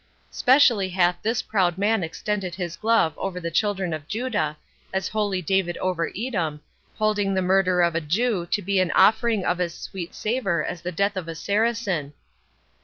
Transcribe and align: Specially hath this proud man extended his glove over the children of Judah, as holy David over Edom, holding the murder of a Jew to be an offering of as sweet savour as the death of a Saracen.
Specially 0.31 0.89
hath 0.89 1.21
this 1.21 1.43
proud 1.43 1.77
man 1.77 2.03
extended 2.03 2.55
his 2.55 2.75
glove 2.75 3.13
over 3.19 3.39
the 3.39 3.51
children 3.51 3.93
of 3.93 4.07
Judah, 4.07 4.57
as 4.91 5.07
holy 5.09 5.43
David 5.43 5.77
over 5.77 6.11
Edom, 6.17 6.59
holding 6.95 7.35
the 7.35 7.41
murder 7.43 7.81
of 7.83 7.93
a 7.93 8.01
Jew 8.01 8.47
to 8.47 8.63
be 8.63 8.79
an 8.79 8.89
offering 8.93 9.45
of 9.45 9.61
as 9.61 9.75
sweet 9.75 10.15
savour 10.15 10.65
as 10.65 10.81
the 10.81 10.91
death 10.91 11.15
of 11.17 11.27
a 11.27 11.35
Saracen. 11.35 12.13